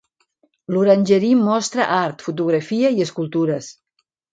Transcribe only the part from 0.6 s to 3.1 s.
L'Orangerie mostra art, fotografia i